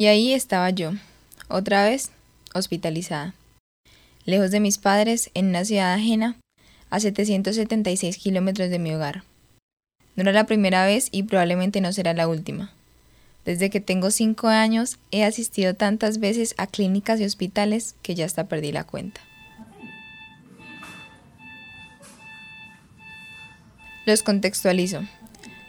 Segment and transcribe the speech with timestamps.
[0.00, 0.92] Y ahí estaba yo,
[1.48, 2.12] otra vez
[2.54, 3.34] hospitalizada,
[4.24, 6.36] lejos de mis padres, en una ciudad ajena,
[6.88, 9.24] a 776 kilómetros de mi hogar.
[10.14, 12.70] No era la primera vez y probablemente no será la última.
[13.44, 18.24] Desde que tengo cinco años he asistido tantas veces a clínicas y hospitales que ya
[18.24, 19.20] hasta perdí la cuenta.
[24.06, 25.02] Los contextualizo.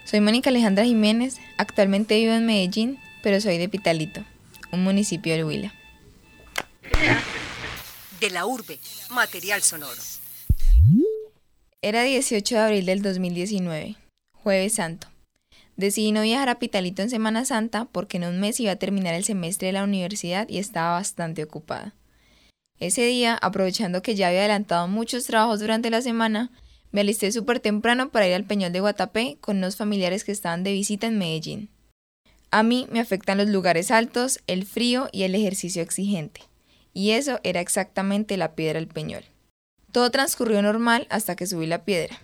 [0.04, 4.24] Soy Mónica Alejandra Jiménez, actualmente vivo en Medellín pero soy de Pitalito,
[4.72, 5.74] un municipio del Huila.
[8.20, 8.78] De la urbe,
[9.10, 10.00] material sonoro.
[11.82, 13.96] Era 18 de abril del 2019,
[14.32, 15.08] jueves santo.
[15.76, 19.14] Decidí no viajar a Pitalito en Semana Santa porque en un mes iba a terminar
[19.14, 21.94] el semestre de la universidad y estaba bastante ocupada.
[22.78, 26.50] Ese día, aprovechando que ya había adelantado muchos trabajos durante la semana,
[26.92, 30.64] me alisté súper temprano para ir al Peñol de Guatapé con unos familiares que estaban
[30.64, 31.70] de visita en Medellín.
[32.52, 36.42] A mí me afectan los lugares altos, el frío y el ejercicio exigente.
[36.92, 39.24] Y eso era exactamente la piedra del peñol.
[39.92, 42.18] Todo transcurrió normal hasta que subí la piedra.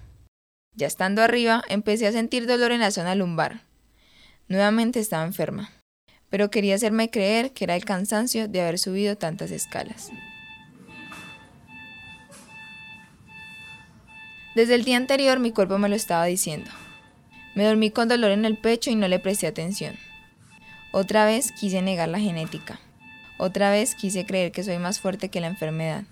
[0.75, 3.63] Ya estando arriba, empecé a sentir dolor en la zona lumbar.
[4.49, 5.71] Nuevamente estaba enferma,
[6.29, 10.11] pero quería hacerme creer que era el cansancio de haber subido tantas escalas.
[14.57, 16.71] Desde el día anterior mi cuerpo me lo estaba diciendo.
[17.55, 19.97] Me dormí con dolor en el pecho y no le presté atención.
[20.99, 22.81] Otra vez quise negar la genética.
[23.37, 26.05] Otra vez quise creer que soy más fuerte que la enfermedad.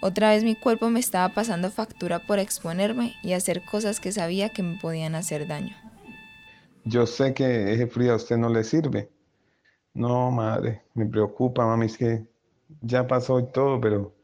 [0.00, 4.50] Otra vez mi cuerpo me estaba pasando factura por exponerme y hacer cosas que sabía
[4.50, 5.74] que me podían hacer daño.
[6.84, 9.10] Yo sé que ese frío a usted no le sirve.
[9.92, 12.24] No, madre, me preocupa, mami, es que
[12.80, 14.14] ya pasó y todo, pero,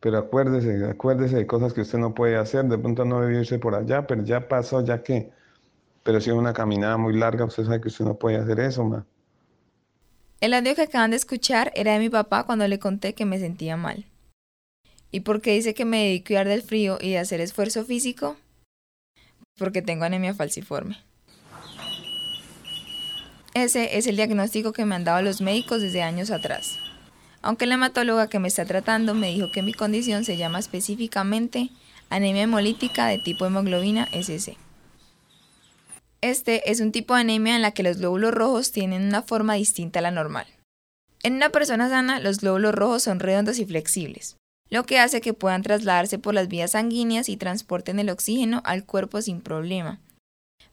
[0.00, 2.64] pero acuérdese, acuérdese de cosas que usted no puede hacer.
[2.64, 5.30] De pronto no debe irse por allá, pero ya pasó, ya que.
[6.02, 8.82] Pero si es una caminada muy larga, usted sabe que usted no puede hacer eso,
[8.84, 9.04] ma.
[10.40, 13.40] El audio que acaban de escuchar era de mi papá cuando le conté que me
[13.40, 14.04] sentía mal.
[15.10, 18.36] ¿Y por qué dice que me a cuidar del frío y de hacer esfuerzo físico?
[19.56, 20.96] Porque tengo anemia falciforme.
[23.54, 26.78] Ese es el diagnóstico que me han dado los médicos desde años atrás.
[27.42, 31.70] Aunque la hematóloga que me está tratando me dijo que mi condición se llama específicamente
[32.10, 34.56] anemia hemolítica de tipo hemoglobina SS.
[36.20, 39.54] Este es un tipo de anemia en la que los glóbulos rojos tienen una forma
[39.54, 40.46] distinta a la normal.
[41.22, 44.36] En una persona sana, los glóbulos rojos son redondos y flexibles,
[44.68, 48.84] lo que hace que puedan trasladarse por las vías sanguíneas y transporten el oxígeno al
[48.84, 50.00] cuerpo sin problema.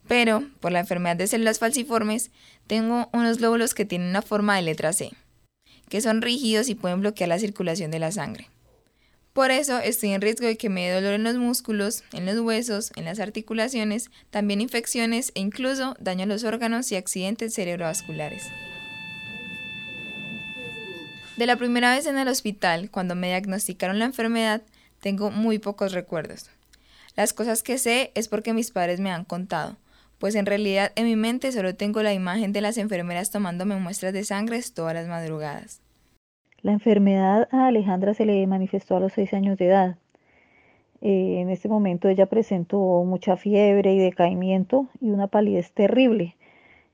[0.07, 2.31] Pero, por la enfermedad de células falciformes,
[2.65, 5.11] tengo unos glóbulos que tienen una forma de letra C,
[5.89, 8.49] que son rígidos y pueden bloquear la circulación de la sangre.
[9.35, 12.39] Por eso estoy en riesgo de que me dé dolor en los músculos, en los
[12.39, 18.47] huesos, en las articulaciones, también infecciones e incluso daño a los órganos y accidentes cerebrovasculares.
[21.35, 24.61] De la primera vez en el hospital, cuando me diagnosticaron la enfermedad,
[25.01, 26.49] tengo muy pocos recuerdos.
[27.17, 29.75] Las cosas que sé es porque mis padres me han contado,
[30.17, 34.13] pues en realidad en mi mente solo tengo la imagen de las enfermeras tomándome muestras
[34.13, 35.81] de sangre todas las madrugadas.
[36.65, 39.97] La enfermedad a Alejandra se le manifestó a los seis años de edad.
[40.99, 46.35] Eh, en este momento ella presentó mucha fiebre y decaimiento y una palidez terrible.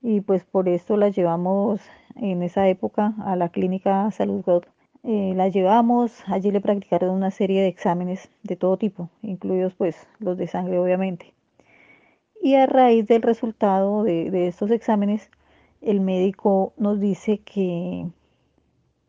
[0.01, 1.79] Y pues por esto la llevamos
[2.17, 4.63] en esa época a la clínica Salud God.
[5.03, 10.05] Eh, la llevamos, allí le practicaron una serie de exámenes de todo tipo, incluidos pues
[10.19, 11.33] los de sangre obviamente.
[12.41, 15.31] Y a raíz del resultado de estos exámenes,
[15.79, 18.07] el médico nos dice que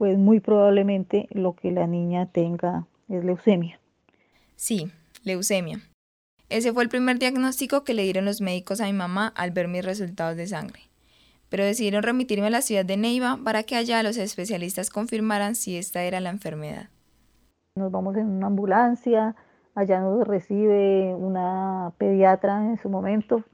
[0.02, 3.78] pues muy probablemente lo que la niña tenga es leucemia.
[4.56, 4.90] Sí,
[5.22, 5.78] leucemia.
[6.48, 9.68] Ese fue el primer diagnóstico que le dieron los médicos a mi mamá al ver
[9.68, 10.80] mis resultados de sangre.
[11.50, 15.76] Pero decidieron remitirme a la ciudad de Neiva para que allá los especialistas confirmaran si
[15.76, 16.88] esta era la enfermedad.
[17.76, 19.36] Nos vamos en una ambulancia,
[19.76, 23.44] allá nos recibe una pediatra en su momento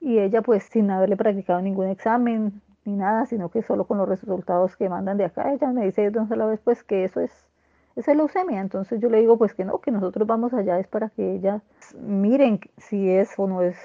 [0.00, 4.08] y ella pues sin haberle practicado ningún examen, ni nada, sino que solo con los
[4.08, 7.48] resultados que mandan de acá, ella me dice de una vez pues que eso es,
[7.96, 11.10] es leucemia, entonces yo le digo pues que no, que nosotros vamos allá es para
[11.10, 11.62] que ella
[12.00, 13.76] miren si es o no es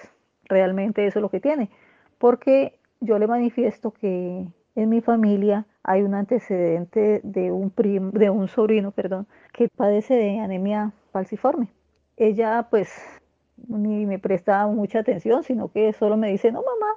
[0.45, 1.69] realmente eso lo que tiene,
[2.17, 8.29] porque yo le manifiesto que en mi familia hay un antecedente de un primo, de
[8.29, 11.69] un sobrino, perdón, que padece de anemia falciforme.
[12.17, 12.91] Ella pues
[13.67, 16.93] ni me presta mucha atención, sino que solo me dice, no mamá,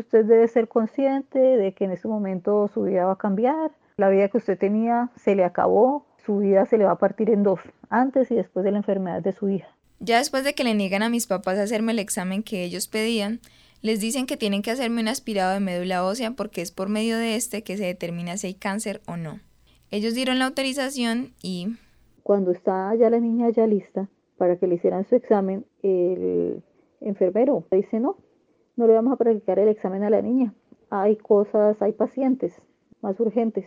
[0.00, 4.08] usted debe ser consciente de que en este momento su vida va a cambiar, la
[4.08, 7.42] vida que usted tenía se le acabó, su vida se le va a partir en
[7.42, 7.60] dos,
[7.90, 9.68] antes y después de la enfermedad de su hija.
[10.00, 13.40] Ya después de que le niegan a mis papás hacerme el examen que ellos pedían,
[13.80, 17.16] Les dicen que tienen que hacerme un aspirado de médula ósea porque es por medio
[17.16, 19.38] de este que se determina si hay cáncer o no.
[19.92, 21.76] Ellos dieron la autorización y...
[22.24, 26.62] Cuando está ya la niña ya lista para que le hicieran su examen, el
[27.00, 28.16] enfermero dice no,
[28.78, 30.54] no le vamos a practicar el examen a la niña.
[30.88, 32.62] Hay cosas, hay pacientes
[33.02, 33.66] más urgentes.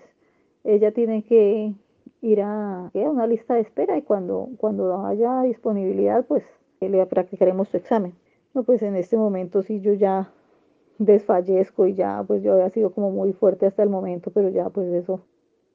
[0.64, 1.74] Ella tiene que
[2.22, 6.46] ir a, una lista de espera y cuando, cuando haya disponibilidad, pues
[6.80, 8.14] le practicaremos su examen.
[8.54, 10.32] No, pues en este momento sí yo ya
[10.98, 14.70] desfallezco y ya pues yo había sido como muy fuerte hasta el momento, pero ya
[14.70, 15.20] pues eso,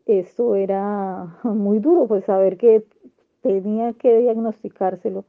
[0.07, 2.85] esto era muy duro, pues saber que
[3.43, 5.25] tenía que diagnosticárselo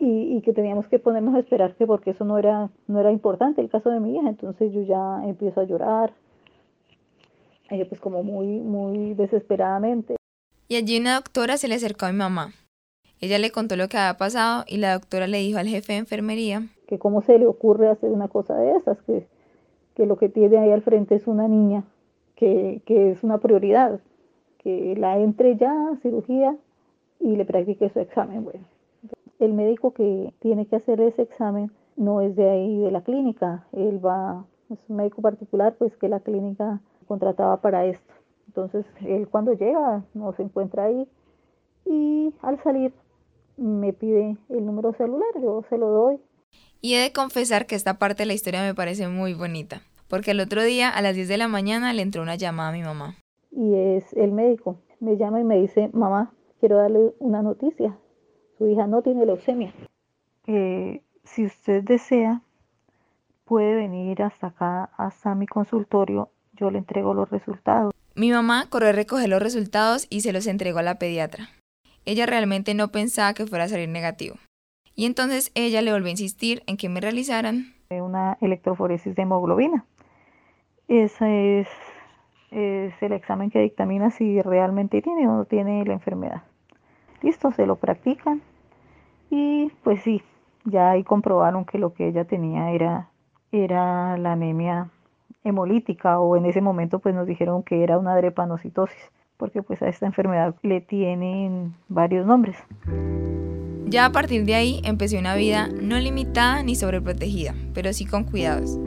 [0.00, 3.12] y, y, que teníamos que ponernos a esperar que porque eso no era, no era
[3.12, 6.12] importante el caso de mi hija, entonces yo ya empiezo a llorar,
[7.68, 10.16] ella pues como muy, muy desesperadamente.
[10.68, 12.52] Y allí una doctora se le acercó a mi mamá.
[13.20, 15.98] Ella le contó lo que había pasado y la doctora le dijo al jefe de
[15.98, 19.26] enfermería que cómo se le ocurre hacer una cosa de esas, que,
[19.94, 21.84] que lo que tiene ahí al frente es una niña,
[22.34, 24.00] que, que es una prioridad,
[24.58, 26.56] que la entre ya a cirugía
[27.20, 28.42] y le practique su examen.
[28.42, 28.64] Bueno,
[29.40, 33.66] el médico que tiene que hacer ese examen no es de ahí de la clínica,
[33.72, 38.14] él va, es un médico particular, pues que la clínica contrataba para esto.
[38.46, 41.08] Entonces, él cuando llega no se encuentra ahí
[41.86, 42.92] y al salir
[43.56, 46.20] me pide el número celular, yo se lo doy.
[46.80, 50.32] Y he de confesar que esta parte de la historia me parece muy bonita, porque
[50.32, 52.82] el otro día a las 10 de la mañana le entró una llamada a mi
[52.82, 53.16] mamá.
[53.50, 57.96] Y es el médico, me llama y me dice, mamá, quiero darle una noticia,
[58.60, 59.72] su hija no tiene leucemia.
[60.46, 62.42] Eh, si usted desea,
[63.46, 67.94] puede venir hasta acá, hasta mi consultorio, yo le entrego los resultados.
[68.14, 71.48] Mi mamá corrió a recoger los resultados y se los entregó a la pediatra.
[72.04, 74.36] Ella realmente no pensaba que fuera a salir negativo.
[74.94, 79.86] Y entonces ella le volvió a insistir en que me realizaran una electroforesis de hemoglobina.
[80.86, 81.68] Ese es,
[82.50, 86.42] es el examen que dictamina si realmente tiene o no tiene la enfermedad.
[87.22, 88.42] Listo, se lo practican
[89.30, 90.22] y pues sí,
[90.64, 93.08] ya ahí comprobaron que lo que ella tenía era,
[93.52, 94.90] era la anemia
[95.44, 99.88] hemolítica o en ese momento pues nos dijeron que era una drepanocitosis porque pues a
[99.88, 102.56] esta enfermedad le tienen varios nombres.
[103.86, 108.24] Ya a partir de ahí empecé una vida no limitada ni sobreprotegida, pero sí con
[108.24, 108.78] cuidados.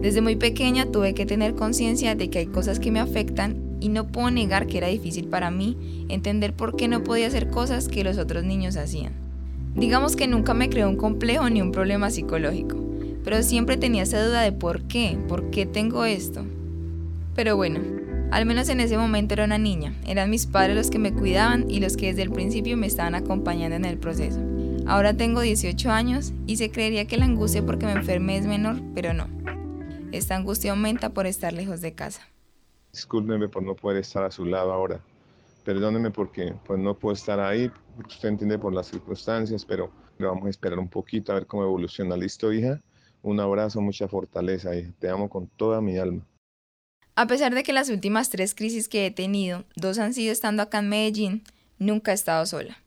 [0.00, 3.88] Desde muy pequeña tuve que tener conciencia de que hay cosas que me afectan y
[3.88, 7.88] no puedo negar que era difícil para mí entender por qué no podía hacer cosas
[7.88, 9.27] que los otros niños hacían.
[9.78, 12.76] Digamos que nunca me creó un complejo ni un problema psicológico,
[13.22, 16.44] pero siempre tenía esa duda de por qué, por qué tengo esto.
[17.36, 17.78] Pero bueno,
[18.32, 21.70] al menos en ese momento era una niña, eran mis padres los que me cuidaban
[21.70, 24.40] y los que desde el principio me estaban acompañando en el proceso.
[24.88, 28.80] Ahora tengo 18 años y se creería que la angustia porque me enfermé es menor,
[28.96, 29.28] pero no.
[30.10, 32.22] Esta angustia aumenta por estar lejos de casa.
[32.92, 35.00] Discúlpeme por no poder estar a su lado ahora.
[35.68, 40.46] Perdóneme porque pues no puedo estar ahí, usted entiende por las circunstancias, pero le vamos
[40.46, 42.16] a esperar un poquito a ver cómo evoluciona.
[42.16, 42.80] ¿Listo, hija?
[43.20, 44.90] Un abrazo, mucha fortaleza, hija.
[44.98, 46.26] Te amo con toda mi alma.
[47.16, 50.62] A pesar de que las últimas tres crisis que he tenido, dos han sido estando
[50.62, 51.42] acá en Medellín,
[51.78, 52.78] nunca he estado sola.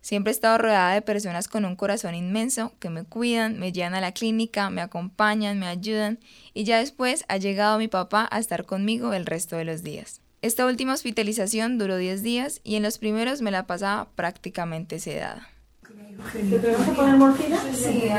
[0.00, 3.94] Siempre he estado rodeada de personas con un corazón inmenso que me cuidan, me llevan
[3.94, 6.18] a la clínica, me acompañan, me ayudan
[6.52, 10.23] y ya después ha llegado mi papá a estar conmigo el resto de los días.
[10.44, 15.48] Esta última hospitalización duró 10 días y en los primeros me la pasaba prácticamente sedada.
[16.34, 17.58] ¿Te tenemos que poner morfina?
[17.72, 18.10] Sí,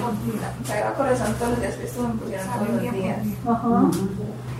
[0.00, 0.94] morfina.
[0.96, 3.18] corazón todos los días que estuve, me pusieron todos los días.
[3.44, 3.90] Ajá.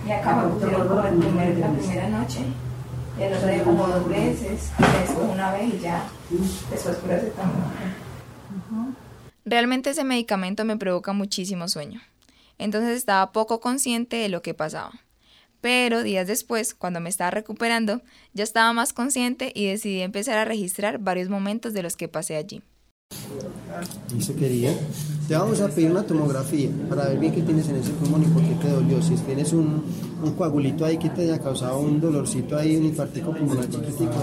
[0.05, 2.39] Y acá me pusieron como el primer, la primera noche.
[3.17, 4.71] Y el otro día como dos veces.
[4.77, 6.03] Después una vez y ya.
[6.69, 7.63] Después por ese también.
[9.45, 12.01] Realmente ese medicamento me provoca muchísimo sueño.
[12.57, 14.91] Entonces estaba poco consciente de lo que pasaba.
[15.65, 18.03] Pero días después, cuando me estaba recuperando,
[18.35, 22.35] ya estaba más consciente y decidí empezar a registrar varios momentos de los que pasé
[22.35, 22.61] allí.
[24.13, 24.77] Dice quería.
[25.27, 28.25] Te vamos a pedir una tomografía para ver bien qué tienes en ese pulmón y
[28.27, 29.01] por qué te dolió.
[29.01, 29.83] Si tienes un,
[30.21, 34.13] un coagulito ahí que te haya causado un dolorcito ahí, un infartico pulmonar chiquitico,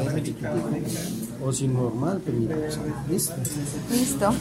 [1.44, 2.56] o si normal, pero mira,
[3.11, 3.34] listo.
[3.90, 4.32] Listo.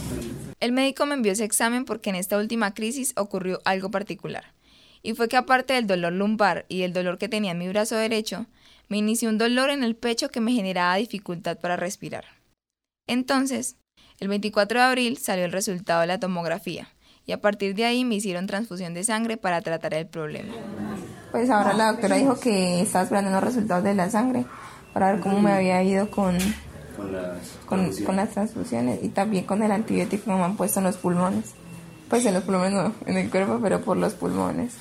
[0.60, 4.44] El médico me envió ese examen porque en esta última crisis ocurrió algo particular.
[5.02, 7.96] Y fue que aparte del dolor lumbar y el dolor que tenía en mi brazo
[7.96, 8.46] derecho,
[8.88, 12.24] me inició un dolor en el pecho que me generaba dificultad para respirar.
[13.06, 13.76] Entonces,
[14.20, 16.88] el 24 de abril salió el resultado de la tomografía
[17.26, 20.52] y a partir de ahí me hicieron transfusión de sangre para tratar el problema.
[21.30, 24.44] Pues ahora la doctora dijo que estaba esperando los resultados de la sangre
[24.92, 26.36] para ver cómo me había ido con,
[27.66, 31.54] con, las, transfusiones y también con el antibiótico que me han puesto en los pulmones.
[32.08, 34.74] Pues en los pulmones no, en el cuerpo, pero por los pulmones.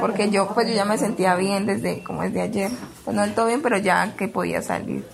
[0.00, 2.70] Porque yo pues yo ya me sentía bien desde como desde ayer.
[3.04, 5.04] Pues no del todo bien, pero ya que podía salir.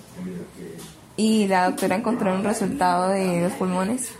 [1.16, 4.12] Y la doctora encontró un resultado de los pulmones,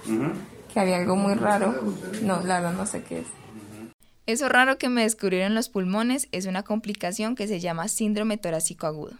[0.72, 1.74] que había algo muy raro.
[2.22, 3.26] No, la verdad no sé qué es.
[4.26, 8.86] Eso raro que me descubrieron los pulmones es una complicación que se llama síndrome torácico
[8.86, 9.12] agudo.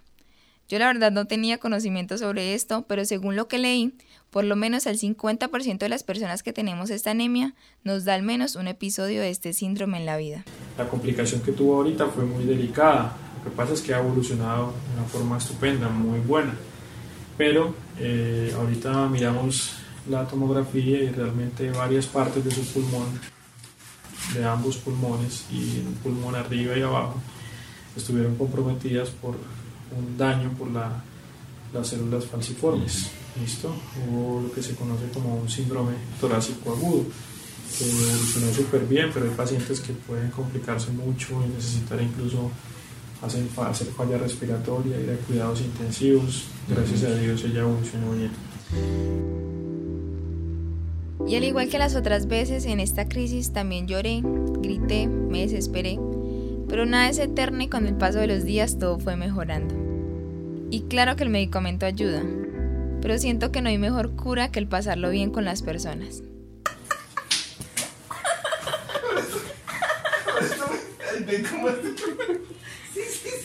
[0.68, 3.94] Yo la verdad no tenía conocimiento sobre esto, pero según lo que leí,
[4.30, 7.54] por lo menos el 50% de las personas que tenemos esta anemia
[7.84, 10.44] nos da al menos un episodio de este síndrome en la vida.
[10.76, 13.16] La complicación que tuvo ahorita fue muy delicada.
[13.44, 16.54] Lo que pasa es que ha evolucionado de una forma estupenda, muy buena.
[17.38, 19.74] Pero eh, ahorita miramos
[20.10, 23.06] la tomografía y realmente varias partes de su pulmón,
[24.34, 27.20] de ambos pulmones y un pulmón arriba y abajo,
[27.96, 29.36] estuvieron comprometidas por
[29.96, 31.02] un daño por la,
[31.72, 33.10] las células falciformes.
[33.40, 33.74] ¿Listo?
[34.10, 37.04] O lo que se conoce como un síndrome torácico agudo,
[37.78, 42.50] que evolucionó súper bien, pero hay pacientes que pueden complicarse mucho y necesitar incluso
[43.20, 46.44] hacer, hacer falla respiratoria, ir a cuidados intensivos.
[46.68, 48.30] Gracias a Dios ella evolucionó bien.
[51.28, 54.22] Y al igual que las otras veces en esta crisis también lloré,
[54.60, 55.98] grité, me desesperé,
[56.68, 59.74] pero nada es eterno y con el paso de los días todo fue mejorando.
[60.70, 62.22] Y claro que el medicamento ayuda,
[63.00, 66.22] pero siento que no hay mejor cura que el pasarlo bien con las personas.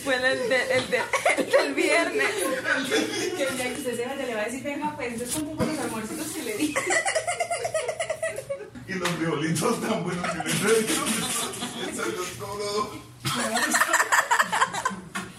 [0.03, 0.99] Fue el, de, el, de,
[1.37, 2.27] el del viernes.
[3.37, 5.45] Que el día que usted se va, le va a decir, venga, pues, entonces son
[5.45, 6.73] como los almuercitos que le di.
[8.87, 10.85] Y los frijolitos tan buenos que le traen.
[11.91, 13.11] Eso es todo.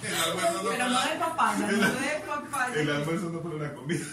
[0.02, 2.68] Pero no de papá, no de papá.
[2.76, 4.06] El almuerzo no una comida.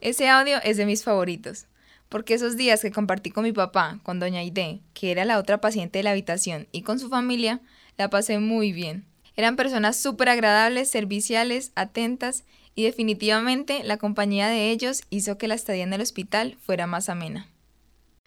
[0.00, 1.66] Ese audio es de mis favoritos,
[2.08, 5.60] porque esos días que compartí con mi papá, con doña Aide, que era la otra
[5.60, 7.60] paciente de la habitación, y con su familia,
[7.96, 9.06] la pasé muy bien.
[9.36, 15.54] Eran personas súper agradables, serviciales, atentas, y definitivamente la compañía de ellos hizo que la
[15.54, 17.46] estadía en el hospital fuera más amena.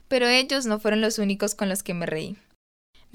[0.08, 2.38] Pero ellos no fueron los únicos con los que me reí.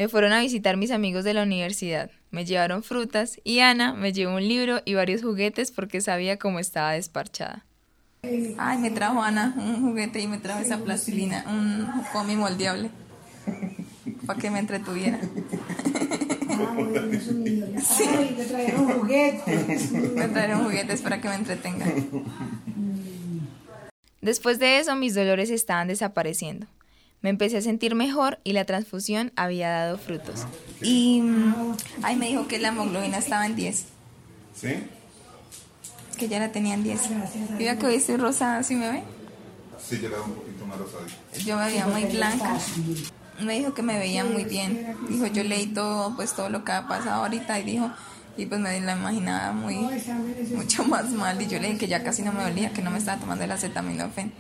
[0.01, 4.15] Me fueron a visitar mis amigos de la universidad, me llevaron frutas y Ana me
[4.15, 7.67] llevó un libro y varios juguetes porque sabía cómo estaba desparchada.
[8.23, 12.91] Ay, me trajo Ana un juguete y me trajo esa plastilina, un comi moldeable,
[14.25, 15.21] para que me entretuviera.
[17.83, 18.05] Sí.
[18.39, 19.93] le trajeron juguetes.
[19.93, 21.93] Me trajeron juguetes para que me entretengan.
[24.23, 26.67] Después de eso, mis dolores estaban desapareciendo.
[27.23, 30.47] Me empecé a sentir mejor y la transfusión había dado frutos.
[30.81, 31.21] Y.
[31.21, 33.85] mm, Ay, me dijo que la hemoglobina estaba en 10.
[34.55, 34.69] ¿Sí?
[36.19, 37.01] Que ya la tenía en 10.
[37.59, 39.03] Mira que hoy estoy rosada, ¿sí me ve?
[39.87, 41.15] Sí, yo era un poquito más rosadito.
[41.45, 42.59] Yo me veía muy blanca.
[43.43, 44.97] Me dijo que me veía muy bien.
[45.09, 47.91] Dijo, yo leí todo, pues todo lo que ha pasado ahorita y dijo,
[48.37, 49.77] y pues me la imaginaba muy,
[50.55, 51.41] mucho más mal.
[51.41, 53.45] Y yo le dije que ya casi no me dolía, que no me estaba tomando
[53.45, 54.33] el acetaminofén.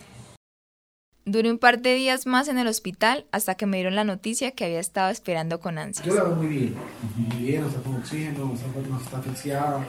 [1.30, 4.50] Duré un par de días más en el hospital hasta que me dieron la noticia
[4.50, 6.04] que había estado esperando con ansias.
[6.04, 6.74] Yo la veo muy bien,
[7.16, 9.86] muy bien, o sea, con oxígeno, no está, no está asfixiada,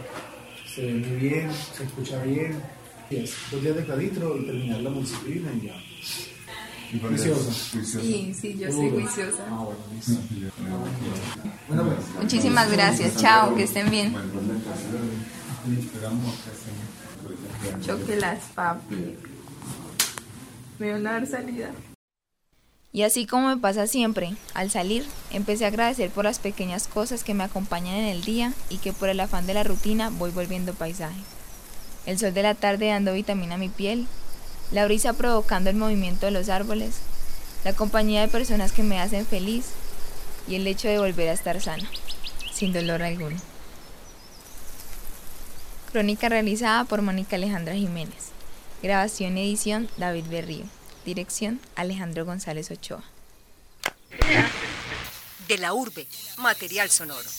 [0.75, 2.61] se ve muy bien, se escucha bien.
[3.09, 5.73] Y es dos días de claditro y terminar la multiplina y ya.
[6.93, 7.99] Y por eso- Juiciosa.
[8.01, 9.43] Sí, sí, yo soy juiciosa.
[9.49, 10.13] Ah, bueno, listo.
[11.67, 12.21] Bueno, pues.
[12.23, 13.17] Muchísimas gracias.
[13.17, 14.13] Chao, que estén bien.
[17.83, 19.17] Choque las papi.
[20.81, 21.69] Me van a dar salida.
[22.91, 27.23] Y así como me pasa siempre, al salir, empecé a agradecer por las pequeñas cosas
[27.23, 30.31] que me acompañan en el día y que por el afán de la rutina voy
[30.31, 31.19] volviendo paisaje.
[32.07, 34.07] El sol de la tarde dando vitamina a mi piel,
[34.71, 36.95] la brisa provocando el movimiento de los árboles,
[37.63, 39.67] la compañía de personas que me hacen feliz
[40.47, 41.87] y el hecho de volver a estar sana,
[42.51, 43.37] sin dolor alguno.
[45.91, 48.30] Crónica realizada por Mónica Alejandra Jiménez.
[48.81, 50.65] Grabación y edición David Berrío.
[51.05, 53.03] Dirección Alejandro González Ochoa.
[55.47, 56.07] De la urbe,
[56.37, 57.29] material sonoro.